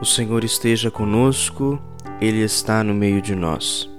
O 0.00 0.04
Senhor 0.04 0.44
esteja 0.44 0.92
conosco, 0.92 1.76
Ele 2.20 2.38
está 2.38 2.84
no 2.84 2.94
meio 2.94 3.20
de 3.20 3.34
nós. 3.34 3.90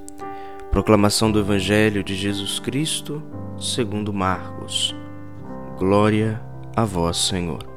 Proclamação 0.72 1.30
do 1.30 1.40
Evangelho 1.40 2.02
de 2.02 2.16
Jesus 2.16 2.58
Cristo, 2.58 3.22
segundo 3.60 4.14
Marcos. 4.14 4.96
Glória 5.78 6.42
a 6.74 6.86
vós, 6.86 7.18
Senhor. 7.18 7.68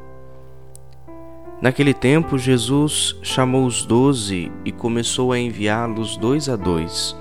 Naquele 1.61 1.93
tempo, 1.93 2.39
Jesus 2.39 3.19
chamou 3.25 3.67
os 3.67 3.85
doze 3.85 4.53
e 4.64 4.71
começou 4.71 5.32
a 5.32 5.39
enviá-los 5.41 6.17
dois 6.17 6.49
a 6.49 6.54
dois, 6.54 7.17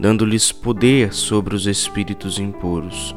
dando-lhes 0.00 0.50
poder 0.50 1.14
sobre 1.14 1.54
os 1.54 1.64
espíritos 1.64 2.40
impuros. 2.40 3.14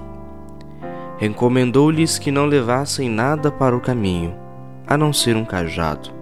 Recomendou-lhes 1.18 2.20
que 2.20 2.29
não 2.29 2.46
levassem 2.46 3.10
nada 3.10 3.52
para 3.52 3.75
o 3.75 3.82
caminho, 3.82 4.36
a 4.86 4.96
não 4.96 5.11
ser 5.11 5.36
um 5.36 5.43
cajado 5.43 6.21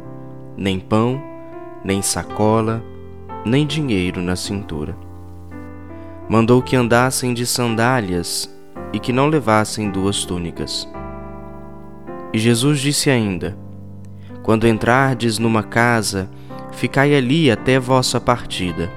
nem 0.60 0.78
pão, 0.78 1.24
nem 1.86 2.02
sacola, 2.02 2.84
nem 3.46 3.66
dinheiro 3.66 4.22
na 4.22 4.36
cintura. 4.36 4.94
Mandou 6.28 6.62
que 6.62 6.76
andassem 6.76 7.34
de 7.34 7.46
sandálias 7.46 8.54
e 8.92 9.00
que 9.00 9.14
não 9.14 9.28
levassem 9.28 9.90
duas 9.90 10.26
túnicas. 10.26 10.88
E 12.34 12.38
Jesus 12.38 12.82
disse 12.82 13.10
ainda: 13.10 13.58
Quando 14.44 14.68
entrardes 14.68 15.40
numa 15.40 15.64
casa, 15.64 16.30
ficai 16.74 17.16
ali 17.16 17.50
até 17.50 17.80
vossa 17.80 18.20
partida. 18.20 18.92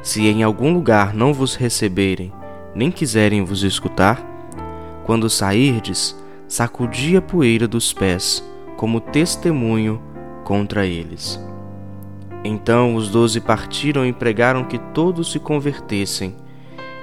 Se 0.00 0.26
em 0.26 0.42
algum 0.42 0.72
lugar 0.72 1.12
não 1.12 1.34
vos 1.34 1.54
receberem, 1.54 2.32
nem 2.74 2.90
quiserem 2.90 3.44
vos 3.44 3.62
escutar, 3.62 4.24
quando 5.04 5.28
sairdes, 5.28 6.16
sacudi 6.48 7.16
a 7.16 7.22
poeira 7.22 7.68
dos 7.68 7.92
pés, 7.92 8.42
como 8.76 9.00
testemunho 9.00 10.00
contra 10.46 10.86
eles. 10.86 11.44
Então 12.44 12.94
os 12.94 13.10
doze 13.10 13.40
partiram 13.40 14.06
e 14.06 14.12
pregaram 14.12 14.62
que 14.62 14.78
todos 14.78 15.32
se 15.32 15.40
convertessem, 15.40 16.36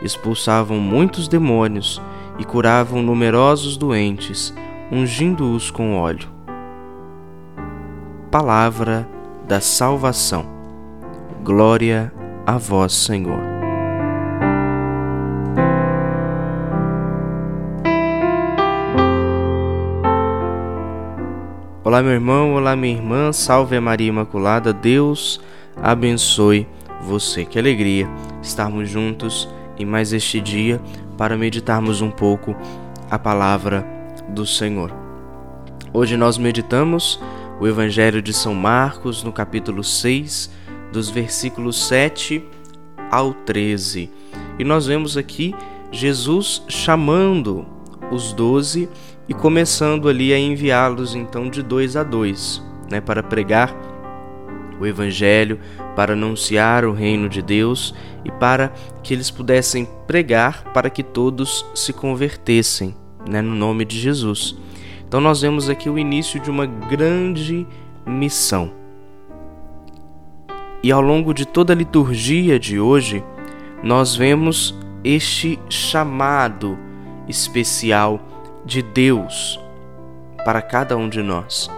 expulsavam 0.01 0.79
muitos 0.79 1.27
demônios 1.27 2.01
e 2.39 2.45
curavam 2.45 3.03
numerosos 3.03 3.75
doentes, 3.75 4.53
ungindo-os 4.89 5.69
com 5.69 5.97
óleo. 5.97 6.29
Palavra 8.31 9.05
da 9.45 9.59
salvação. 9.59 10.45
Glória 11.43 12.13
a 12.45 12.57
vós, 12.57 12.93
Senhor. 12.93 13.52
Olá, 21.93 22.01
meu 22.01 22.13
irmão, 22.13 22.55
olá, 22.55 22.75
minha 22.75 22.95
irmã, 22.95 23.31
salve 23.31 23.75
a 23.75 23.79
Maria 23.79 24.07
Imaculada, 24.07 24.73
Deus 24.73 25.39
abençoe 25.79 26.67
você. 27.03 27.45
Que 27.45 27.59
alegria 27.59 28.09
estarmos 28.41 28.89
juntos 28.89 29.47
em 29.77 29.85
mais 29.85 30.11
este 30.11 30.41
dia 30.41 30.81
para 31.19 31.37
meditarmos 31.37 32.01
um 32.01 32.09
pouco 32.09 32.55
a 33.11 33.19
palavra 33.19 33.85
do 34.29 34.43
Senhor. 34.43 34.91
Hoje 35.93 36.17
nós 36.17 36.35
meditamos 36.35 37.21
o 37.59 37.67
Evangelho 37.67 38.23
de 38.23 38.33
São 38.33 38.55
Marcos 38.55 39.21
no 39.21 39.31
capítulo 39.31 39.83
6, 39.83 40.49
dos 40.91 41.11
versículos 41.11 41.87
7 41.87 42.43
ao 43.11 43.35
13. 43.35 44.09
E 44.57 44.63
nós 44.63 44.87
vemos 44.87 45.15
aqui 45.15 45.53
Jesus 45.91 46.63
chamando 46.67 47.67
os 48.11 48.33
doze 48.33 48.89
e 49.27 49.33
começando 49.33 50.09
ali 50.09 50.33
a 50.33 50.39
enviá-los 50.39 51.15
então 51.15 51.49
de 51.49 51.61
dois 51.61 51.95
a 51.95 52.03
dois, 52.03 52.61
né, 52.89 52.99
para 52.99 53.23
pregar 53.23 53.73
o 54.79 54.85
Evangelho, 54.85 55.59
para 55.95 56.13
anunciar 56.13 56.83
o 56.85 56.91
reino 56.91 57.29
de 57.29 57.41
Deus 57.41 57.93
e 58.25 58.31
para 58.31 58.73
que 59.01 59.13
eles 59.13 59.29
pudessem 59.31 59.87
pregar 60.07 60.63
para 60.73 60.89
que 60.89 61.03
todos 61.03 61.65
se 61.73 61.93
convertessem, 61.93 62.95
né, 63.29 63.41
no 63.41 63.55
nome 63.55 63.85
de 63.85 63.99
Jesus. 63.99 64.57
Então 65.07 65.21
nós 65.21 65.41
vemos 65.41 65.69
aqui 65.69 65.89
o 65.89 65.99
início 65.99 66.39
de 66.39 66.49
uma 66.49 66.65
grande 66.65 67.67
missão. 68.05 68.71
E 70.81 70.91
ao 70.91 71.01
longo 71.01 71.33
de 71.33 71.45
toda 71.45 71.71
a 71.71 71.75
liturgia 71.75 72.59
de 72.59 72.79
hoje, 72.79 73.23
nós 73.81 74.15
vemos 74.15 74.77
este 75.03 75.59
chamado 75.69 76.77
especial 77.27 78.32
de 78.65 78.81
Deus 78.81 79.59
para 80.45 80.61
cada 80.61 80.97
um 80.97 81.09
de 81.09 81.21
nós. 81.21 81.69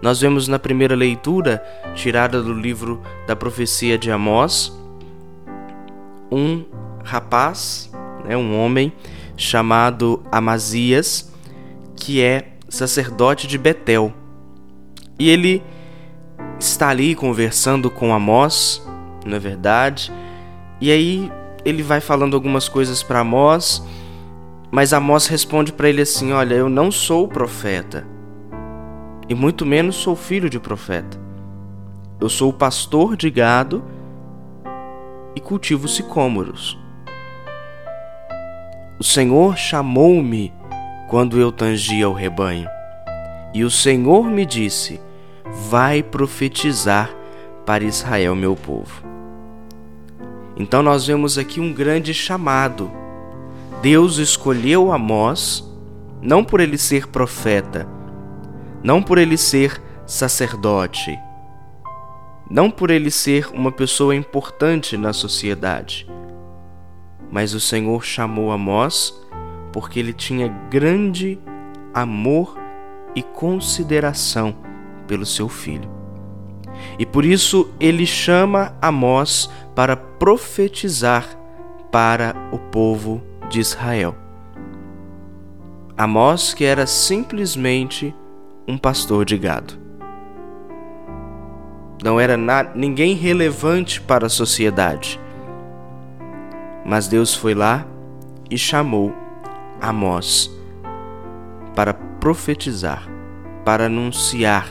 Nós 0.00 0.20
vemos 0.20 0.48
na 0.48 0.58
primeira 0.58 0.94
leitura, 0.94 1.64
tirada 1.94 2.42
do 2.42 2.52
livro 2.52 3.00
da 3.26 3.34
profecia 3.34 3.96
de 3.96 4.10
Amós, 4.10 4.72
um 6.30 6.64
rapaz, 7.02 7.90
né, 8.24 8.36
um 8.36 8.58
homem 8.58 8.92
chamado 9.36 10.22
Amazias, 10.30 11.32
que 11.96 12.22
é 12.22 12.52
sacerdote 12.68 13.46
de 13.46 13.56
Betel. 13.56 14.12
E 15.18 15.30
ele 15.30 15.62
está 16.58 16.88
ali 16.88 17.14
conversando 17.14 17.90
com 17.90 18.12
Amós, 18.12 18.86
não 19.24 19.36
é 19.36 19.40
verdade? 19.40 20.12
E 20.80 20.90
aí 20.90 21.32
ele 21.64 21.82
vai 21.82 22.00
falando 22.00 22.34
algumas 22.34 22.68
coisas 22.68 23.02
para 23.02 23.20
Amós 23.20 23.82
mas 24.74 24.92
Amós 24.92 25.28
responde 25.28 25.72
para 25.72 25.88
ele 25.88 26.02
assim: 26.02 26.32
Olha, 26.32 26.56
eu 26.56 26.68
não 26.68 26.90
sou 26.90 27.28
profeta, 27.28 28.04
e 29.28 29.32
muito 29.34 29.64
menos 29.64 29.94
sou 29.94 30.16
filho 30.16 30.50
de 30.50 30.58
profeta. 30.58 31.16
Eu 32.20 32.28
sou 32.28 32.52
pastor 32.52 33.16
de 33.16 33.30
gado 33.30 33.84
e 35.36 35.40
cultivo 35.40 35.86
sicômoros. 35.86 36.76
O 38.98 39.04
Senhor 39.04 39.56
chamou-me 39.56 40.52
quando 41.08 41.38
eu 41.38 41.52
tangia 41.52 42.08
o 42.08 42.12
rebanho, 42.12 42.66
e 43.54 43.62
o 43.62 43.70
Senhor 43.70 44.24
me 44.24 44.44
disse: 44.44 45.00
Vai 45.70 46.02
profetizar 46.02 47.14
para 47.64 47.84
Israel, 47.84 48.34
meu 48.34 48.56
povo. 48.56 49.04
Então 50.56 50.82
nós 50.82 51.06
vemos 51.06 51.38
aqui 51.38 51.60
um 51.60 51.72
grande 51.72 52.12
chamado 52.12 53.03
Deus 53.84 54.16
escolheu 54.16 54.90
Amós 54.90 55.62
não 56.22 56.42
por 56.42 56.58
ele 56.58 56.78
ser 56.78 57.06
profeta, 57.06 57.86
não 58.82 59.02
por 59.02 59.18
ele 59.18 59.36
ser 59.36 59.78
sacerdote, 60.06 61.18
não 62.50 62.70
por 62.70 62.88
ele 62.88 63.10
ser 63.10 63.50
uma 63.52 63.70
pessoa 63.70 64.16
importante 64.16 64.96
na 64.96 65.12
sociedade, 65.12 66.10
mas 67.30 67.52
o 67.52 67.60
Senhor 67.60 68.02
chamou 68.02 68.52
Amós 68.52 69.12
porque 69.70 70.00
ele 70.00 70.14
tinha 70.14 70.48
grande 70.70 71.38
amor 71.92 72.56
e 73.14 73.22
consideração 73.22 74.56
pelo 75.06 75.26
seu 75.26 75.46
filho. 75.46 75.90
E 76.98 77.04
por 77.04 77.22
isso 77.22 77.70
ele 77.78 78.06
chama 78.06 78.74
Amós 78.80 79.50
para 79.74 79.94
profetizar 79.94 81.38
para 81.92 82.34
o 82.50 82.58
povo 82.58 83.33
de 83.54 83.60
Israel. 83.60 84.16
Amós, 85.96 86.52
que 86.52 86.64
era 86.64 86.88
simplesmente 86.88 88.12
um 88.66 88.76
pastor 88.76 89.24
de 89.24 89.38
gado. 89.38 89.74
Não 92.02 92.18
era 92.18 92.36
ninguém 92.74 93.14
relevante 93.14 94.00
para 94.00 94.26
a 94.26 94.28
sociedade. 94.28 95.20
Mas 96.84 97.06
Deus 97.06 97.32
foi 97.32 97.54
lá 97.54 97.86
e 98.50 98.58
chamou 98.58 99.14
Amós 99.80 100.50
para 101.76 101.94
profetizar, 101.94 103.08
para 103.64 103.86
anunciar 103.86 104.68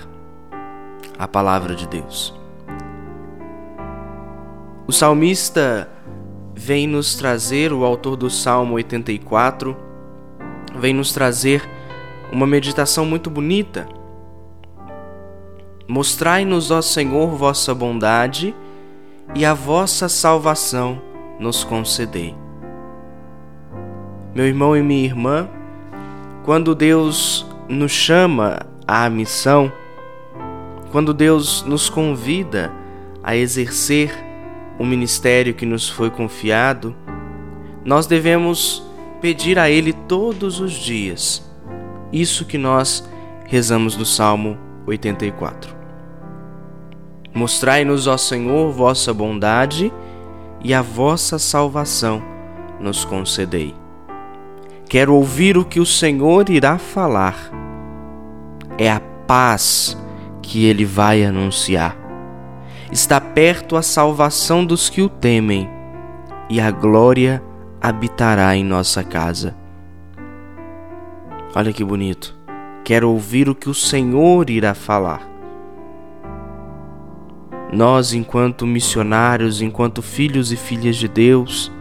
a 1.17 1.25
palavra 1.25 1.73
de 1.73 1.87
Deus. 1.87 2.37
O 4.85 4.91
salmista 4.91 5.89
vem 6.55 6.87
nos 6.87 7.15
trazer, 7.15 7.73
o 7.73 7.83
autor 7.83 8.15
do 8.15 8.29
Salmo 8.29 8.75
84, 8.75 9.75
vem 10.75 10.93
nos 10.93 11.11
trazer 11.11 11.67
uma 12.31 12.47
meditação 12.47 13.05
muito 13.05 13.29
bonita. 13.29 13.87
Mostrai-nos, 15.87 16.71
ó 16.71 16.81
Senhor, 16.81 17.27
vossa 17.35 17.73
bondade 17.73 18.55
e 19.35 19.45
a 19.45 19.53
vossa 19.53 20.07
salvação 20.07 21.01
nos 21.39 21.63
concedei. 21.63 22.35
Meu 24.33 24.45
irmão 24.45 24.75
e 24.75 24.81
minha 24.81 25.03
irmã, 25.03 25.47
quando 26.43 26.73
Deus 26.73 27.45
nos 27.67 27.91
chama 27.91 28.59
à 28.87 29.09
missão, 29.09 29.71
quando 30.91 31.13
Deus 31.13 31.63
nos 31.63 31.89
convida 31.89 32.71
a 33.23 33.35
exercer 33.35 34.32
o 34.79 34.85
ministério 34.85 35.53
que 35.53 35.65
nos 35.65 35.89
foi 35.89 36.09
confiado, 36.09 36.95
nós 37.85 38.07
devemos 38.07 38.83
pedir 39.21 39.57
a 39.59 39.69
Ele 39.69 39.93
todos 39.93 40.59
os 40.59 40.73
dias 40.73 41.53
isso 42.13 42.45
que 42.45 42.59
nós 42.59 43.09
rezamos 43.47 43.97
no 43.97 44.05
Salmo 44.05 44.55
84. 44.85 45.75
Mostrai-nos, 47.33 48.05
ó 48.05 48.15
Senhor, 48.15 48.71
vossa 48.71 49.11
bondade 49.11 49.91
e 50.63 50.73
a 50.73 50.83
vossa 50.83 51.39
salvação 51.39 52.21
nos 52.79 53.03
concedei. 53.03 53.73
Quero 54.87 55.15
ouvir 55.15 55.57
o 55.57 55.65
que 55.65 55.79
o 55.79 55.85
Senhor 55.85 56.47
irá 56.49 56.77
falar. 56.77 57.35
É 58.77 58.91
a 58.91 58.99
paz 59.25 59.97
que 60.43 60.65
ele 60.65 60.85
vai 60.85 61.25
anunciar. 61.25 62.02
Está 62.93 63.19
perto 63.19 63.75
a 63.75 63.81
salvação 63.81 64.63
dos 64.63 64.87
que 64.87 65.01
o 65.01 65.09
temem, 65.09 65.67
e 66.47 66.61
a 66.61 66.69
glória 66.69 67.43
habitará 67.81 68.55
em 68.55 68.63
nossa 68.63 69.03
casa. 69.03 69.55
Olha 71.55 71.73
que 71.73 71.83
bonito. 71.83 72.37
Quero 72.85 73.09
ouvir 73.09 73.49
o 73.49 73.55
que 73.55 73.67
o 73.67 73.73
Senhor 73.73 74.47
irá 74.47 74.75
falar. 74.75 75.27
Nós, 77.73 78.13
enquanto 78.13 78.67
missionários, 78.67 79.59
enquanto 79.59 80.03
filhos 80.03 80.51
e 80.51 80.55
filhas 80.55 80.95
de 80.95 81.07
Deus, 81.07 81.71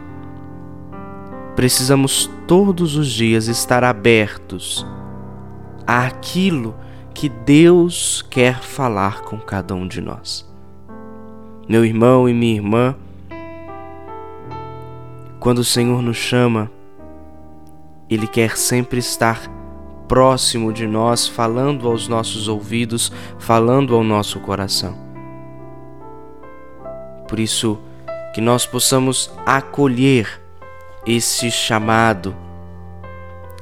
precisamos 1.54 2.30
todos 2.48 2.96
os 2.96 3.08
dias 3.10 3.48
estar 3.48 3.84
abertos 3.84 4.86
àquilo 5.86 6.74
que 7.12 7.28
Deus 7.28 8.22
quer 8.30 8.62
falar 8.62 9.20
com 9.20 9.36
cada 9.36 9.74
um 9.74 9.86
de 9.86 10.00
nós. 10.00 10.50
Meu 11.68 11.84
irmão 11.84 12.28
e 12.28 12.34
minha 12.34 12.54
irmã, 12.54 12.96
quando 15.38 15.58
o 15.58 15.64
Senhor 15.64 16.02
nos 16.02 16.16
chama, 16.16 16.70
Ele 18.10 18.26
quer 18.26 18.56
sempre 18.56 18.98
estar 18.98 19.50
próximo 20.08 20.72
de 20.72 20.86
nós, 20.86 21.26
falando 21.26 21.88
aos 21.88 22.06
nossos 22.08 22.48
ouvidos, 22.48 23.10
falando 23.38 23.94
ao 23.94 24.04
nosso 24.04 24.40
coração. 24.40 24.94
Por 27.28 27.40
isso, 27.40 27.78
que 28.34 28.40
nós 28.40 28.66
possamos 28.66 29.32
acolher 29.46 30.40
esse 31.06 31.50
chamado, 31.50 32.34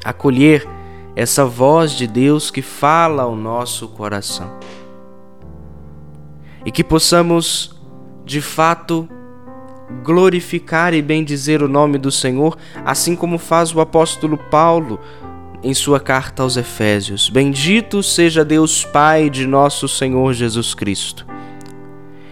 acolher 0.04 0.66
essa 1.14 1.44
voz 1.44 1.92
de 1.92 2.06
Deus 2.06 2.50
que 2.50 2.62
fala 2.62 3.24
ao 3.24 3.36
nosso 3.36 3.88
coração. 3.88 4.58
E 6.64 6.70
que 6.70 6.84
possamos, 6.84 7.79
de 8.30 8.40
fato, 8.40 9.08
glorificar 10.04 10.94
e 10.94 11.02
bendizer 11.02 11.64
o 11.64 11.68
nome 11.68 11.98
do 11.98 12.12
Senhor, 12.12 12.56
assim 12.84 13.16
como 13.16 13.38
faz 13.38 13.74
o 13.74 13.80
apóstolo 13.80 14.38
Paulo 14.38 15.00
em 15.64 15.74
sua 15.74 15.98
carta 15.98 16.44
aos 16.44 16.56
Efésios. 16.56 17.28
Bendito 17.28 18.04
seja 18.04 18.44
Deus 18.44 18.84
Pai 18.84 19.28
de 19.28 19.48
nosso 19.48 19.88
Senhor 19.88 20.32
Jesus 20.32 20.74
Cristo 20.74 21.26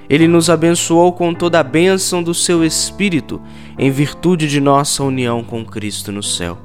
ele 0.08 0.26
nos 0.26 0.48
abençoou 0.48 1.12
com 1.12 1.34
toda 1.34 1.60
a 1.60 1.62
bênção 1.62 2.22
do 2.22 2.32
seu 2.32 2.64
Espírito, 2.64 3.42
em 3.78 3.90
virtude 3.90 4.48
de 4.48 4.58
nossa 4.58 5.04
união 5.04 5.44
com 5.44 5.62
Cristo 5.66 6.10
no 6.10 6.22
céu. 6.22 6.56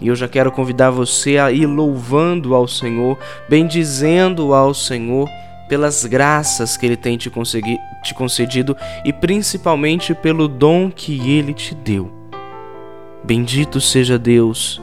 E 0.00 0.08
eu 0.08 0.16
já 0.16 0.26
quero 0.26 0.50
convidar 0.50 0.90
você 0.90 1.38
a 1.38 1.52
ir 1.52 1.66
louvando 1.66 2.52
ao 2.52 2.66
Senhor, 2.66 3.16
bendizendo 3.48 4.52
ao 4.52 4.74
Senhor 4.74 5.28
pelas 5.68 6.04
graças 6.04 6.76
que 6.76 6.86
Ele 6.86 6.96
tem 6.96 7.16
te, 7.16 7.30
te 8.02 8.14
concedido 8.14 8.76
e 9.04 9.12
principalmente 9.12 10.14
pelo 10.14 10.48
dom 10.48 10.90
que 10.90 11.30
Ele 11.30 11.52
te 11.52 11.74
deu. 11.74 12.10
Bendito 13.22 13.80
seja 13.80 14.18
Deus, 14.18 14.80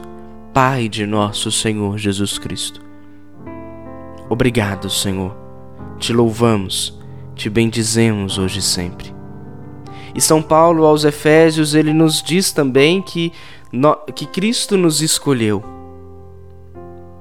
Pai 0.54 0.88
de 0.88 1.04
nosso 1.04 1.50
Senhor 1.50 1.98
Jesus 1.98 2.38
Cristo. 2.38 2.80
Obrigado, 4.28 4.88
Senhor 4.88 5.46
te 5.98 6.12
louvamos, 6.12 6.98
te 7.34 7.48
bendizemos 7.48 8.38
hoje 8.38 8.58
e 8.58 8.62
sempre. 8.62 9.14
E 10.14 10.20
São 10.20 10.40
Paulo 10.40 10.84
aos 10.84 11.04
Efésios, 11.04 11.74
ele 11.74 11.92
nos 11.92 12.22
diz 12.22 12.52
também 12.52 13.02
que, 13.02 13.32
que 14.14 14.26
Cristo 14.26 14.76
nos 14.76 15.02
escolheu, 15.02 15.62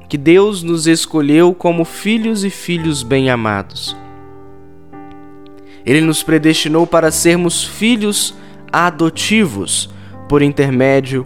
que 0.07 0.17
Deus 0.17 0.63
nos 0.63 0.87
escolheu 0.87 1.53
como 1.53 1.83
filhos 1.83 2.43
e 2.43 2.49
filhos 2.49 3.03
bem-amados. 3.03 3.95
Ele 5.85 6.01
nos 6.01 6.23
predestinou 6.23 6.87
para 6.87 7.11
sermos 7.11 7.63
filhos 7.63 8.35
adotivos 8.71 9.89
por 10.27 10.41
intermédio 10.41 11.25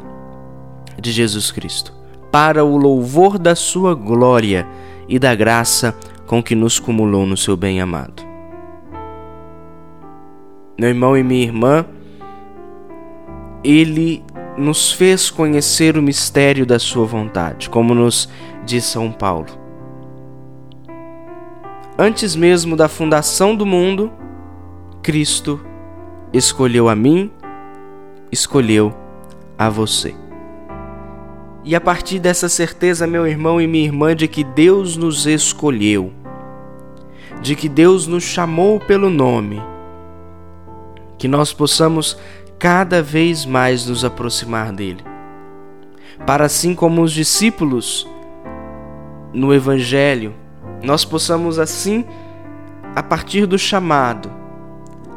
de 1.00 1.12
Jesus 1.12 1.52
Cristo, 1.52 1.94
para 2.32 2.64
o 2.64 2.78
louvor 2.78 3.40
da 3.40 3.56
Sua 3.56 3.96
glória 3.96 4.68
e 5.08 5.18
da 5.18 5.34
graça 5.34 5.96
com 6.28 6.44
que 6.44 6.54
nos 6.54 6.78
cumulou 6.78 7.26
no 7.26 7.36
seu 7.36 7.58
bem 7.58 7.82
amado. 7.82 8.24
Meu 10.78 10.90
irmão 10.90 11.18
e 11.18 11.24
minha 11.24 11.44
irmã, 11.44 11.86
ele 13.64 14.24
nos 14.58 14.92
fez 14.92 15.30
conhecer 15.30 15.98
o 15.98 16.02
mistério 16.02 16.66
da 16.66 16.78
sua 16.78 17.06
vontade, 17.06 17.70
como 17.70 17.96
nos 17.96 18.30
diz 18.70 18.86
São 18.86 19.12
Paulo. 19.12 19.48
Antes 21.98 22.36
mesmo 22.36 22.76
da 22.76 22.88
fundação 22.88 23.56
do 23.56 23.66
mundo, 23.66 24.12
Cristo 25.02 25.60
escolheu 26.32 26.88
a 26.88 26.96
mim, 26.96 27.32
escolheu 28.32 28.94
a 29.58 29.70
você. 29.70 30.14
E 31.64 31.76
a 31.76 31.82
partir 31.82 32.20
dessa 32.20 32.48
certeza, 32.48 33.08
meu 33.08 33.26
irmão 33.28 33.60
e 33.60 33.66
minha 33.66 33.86
irmã, 33.86 34.16
de 34.16 34.28
que 34.28 34.44
Deus 34.44 34.96
nos 34.96 35.26
escolheu, 35.26 36.14
de 37.42 37.56
que 37.56 37.68
Deus 37.68 38.06
nos 38.06 38.24
chamou 38.24 38.80
pelo 38.80 39.10
nome, 39.10 39.60
que 41.18 41.28
nós 41.28 41.52
possamos 41.52 42.18
cada 42.60 43.02
vez 43.02 43.46
mais 43.46 43.88
nos 43.88 44.06
aproximar 44.06 44.72
dele. 44.72 45.04
Para 46.26 46.46
assim 46.46 46.76
como 46.76 47.02
os 47.02 47.12
discípulos 47.12 48.08
no 49.34 49.54
Evangelho, 49.54 50.34
nós 50.84 51.06
possamos 51.06 51.60
assim, 51.60 52.06
a 52.96 53.04
partir 53.04 53.46
do 53.46 53.58
chamado, 53.58 54.32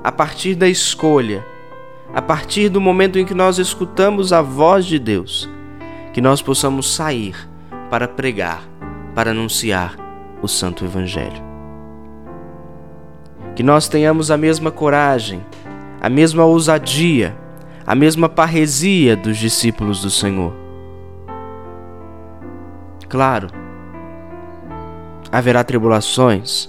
a 0.03 0.13
partir 0.13 0.55
da 0.55 0.69
escolha, 0.69 1.45
a 2.15 2.21
partir 2.21 2.69
do 2.69 2.81
momento 2.81 3.19
em 3.19 3.25
que 3.25 3.35
nós 3.35 3.59
escutamos 3.59 4.33
a 4.33 4.43
voz 4.43 4.85
de 4.85 4.99
Deus, 4.99 5.49
que 6.13 6.21
nós 6.21 6.43
possamos 6.43 6.95
sair 6.95 7.35
para 7.91 8.07
pregar, 8.07 8.63
para 9.15 9.31
anunciar 9.31 9.97
o 10.43 10.49
Santo 10.49 10.85
Evangelho 10.85 11.53
que 13.55 13.63
nós 13.63 13.89
tenhamos 13.89 14.31
a 14.31 14.37
mesma 14.37 14.71
coragem, 14.71 15.45
a 16.01 16.09
mesma 16.09 16.45
ousadia, 16.45 17.37
a 17.87 17.95
mesma 17.95 18.29
parresia 18.29 19.17
dos 19.17 19.37
discípulos 19.37 20.01
do 20.01 20.11
Senhor. 20.11 20.55
Claro, 23.09 23.49
haverá 25.33 25.65
tribulações, 25.65 26.69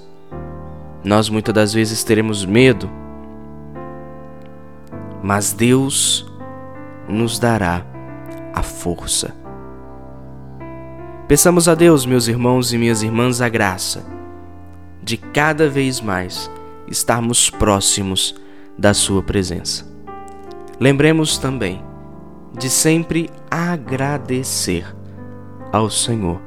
nós 1.04 1.28
muitas 1.28 1.54
das 1.54 1.74
vezes 1.74 2.02
teremos 2.02 2.46
medo, 2.46 2.90
mas 5.22 5.52
Deus 5.52 6.26
nos 7.10 7.38
dará 7.38 7.86
a 8.54 8.64
força. 8.64 9.36
Peçamos 11.28 11.68
a 11.68 11.76
Deus, 11.76 12.06
meus 12.06 12.30
irmãos 12.30 12.72
e 12.72 12.78
minhas 12.78 13.04
irmãs, 13.04 13.42
a 13.42 13.50
graça 13.50 14.06
de 15.04 15.18
cada 15.18 15.68
vez 15.68 16.00
mais 16.00 16.50
estarmos 16.88 17.50
próximos 17.50 18.34
da 18.78 18.94
Sua 18.94 19.22
presença. 19.22 19.86
Lembremos 20.80 21.38
também 21.38 21.84
de 22.58 22.70
sempre 22.70 23.30
agradecer 23.52 24.86
ao 25.72 25.90
Senhor 25.90 26.40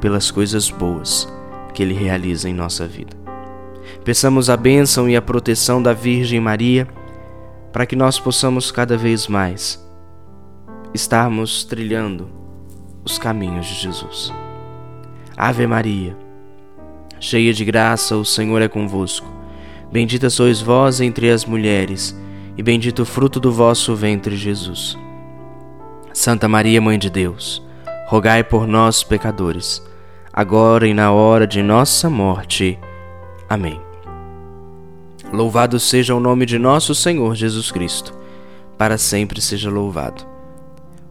pelas 0.00 0.30
coisas 0.30 0.68
boas 0.68 1.35
que 1.76 1.82
Ele 1.82 1.92
realiza 1.92 2.48
em 2.48 2.54
nossa 2.54 2.88
vida. 2.88 3.14
Peçamos 4.02 4.48
a 4.48 4.56
bênção 4.56 5.06
e 5.06 5.14
a 5.14 5.20
proteção 5.20 5.82
da 5.82 5.92
Virgem 5.92 6.40
Maria 6.40 6.88
para 7.70 7.84
que 7.84 7.94
nós 7.94 8.18
possamos 8.18 8.70
cada 8.70 8.96
vez 8.96 9.28
mais 9.28 9.84
estarmos 10.94 11.64
trilhando 11.64 12.30
os 13.04 13.18
caminhos 13.18 13.66
de 13.66 13.74
Jesus. 13.74 14.32
Ave 15.36 15.66
Maria, 15.66 16.16
cheia 17.20 17.52
de 17.52 17.62
graça, 17.62 18.16
o 18.16 18.24
Senhor 18.24 18.62
é 18.62 18.68
convosco. 18.68 19.30
Bendita 19.92 20.30
sois 20.30 20.62
vós 20.62 21.02
entre 21.02 21.30
as 21.30 21.44
mulheres, 21.44 22.18
e 22.56 22.62
bendito 22.62 23.02
o 23.02 23.04
fruto 23.04 23.38
do 23.38 23.52
vosso 23.52 23.94
ventre, 23.94 24.34
Jesus. 24.34 24.96
Santa 26.14 26.48
Maria, 26.48 26.80
Mãe 26.80 26.98
de 26.98 27.10
Deus, 27.10 27.62
rogai 28.06 28.42
por 28.42 28.66
nós, 28.66 29.04
pecadores, 29.04 29.82
agora 30.36 30.86
e 30.86 30.92
na 30.92 31.10
hora 31.10 31.46
de 31.46 31.62
nossa 31.62 32.10
morte. 32.10 32.78
Amém. 33.48 33.80
Louvado 35.32 35.80
seja 35.80 36.14
o 36.14 36.20
nome 36.20 36.44
de 36.44 36.58
nosso 36.58 36.94
Senhor 36.94 37.34
Jesus 37.34 37.72
Cristo, 37.72 38.12
para 38.76 38.98
sempre 38.98 39.40
seja 39.40 39.70
louvado. 39.70 40.26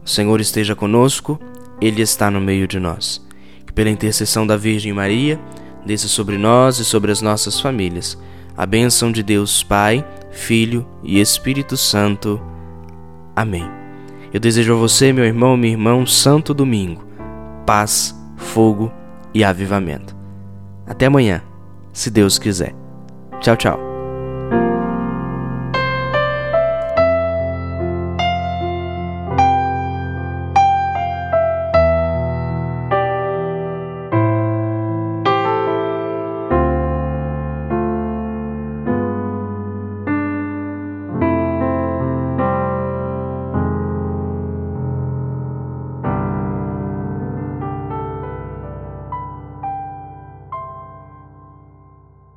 O 0.04 0.08
Senhor 0.08 0.40
esteja 0.40 0.76
conosco, 0.76 1.40
Ele 1.80 2.02
está 2.02 2.30
no 2.30 2.40
meio 2.40 2.68
de 2.68 2.78
nós. 2.78 3.20
Que 3.66 3.72
pela 3.72 3.90
intercessão 3.90 4.46
da 4.46 4.56
Virgem 4.56 4.92
Maria, 4.92 5.40
desça 5.84 6.06
sobre 6.06 6.38
nós 6.38 6.78
e 6.78 6.84
sobre 6.84 7.10
as 7.10 7.20
nossas 7.20 7.58
famílias. 7.58 8.16
A 8.56 8.64
bênção 8.64 9.10
de 9.10 9.24
Deus 9.24 9.60
Pai, 9.60 10.06
Filho 10.30 10.86
e 11.02 11.20
Espírito 11.20 11.76
Santo. 11.76 12.40
Amém. 13.34 13.68
Eu 14.32 14.38
desejo 14.38 14.74
a 14.74 14.76
você, 14.76 15.12
meu 15.12 15.24
irmão, 15.24 15.56
minha 15.56 15.72
irmã, 15.72 15.94
um 15.94 16.06
santo 16.06 16.54
domingo. 16.54 17.04
Paz, 17.66 18.14
fogo 18.36 18.92
e 19.36 19.44
avivamento. 19.44 20.16
Até 20.86 21.06
amanhã, 21.06 21.42
se 21.92 22.10
Deus 22.10 22.38
quiser. 22.38 22.74
Tchau, 23.38 23.54
tchau. 23.54 23.85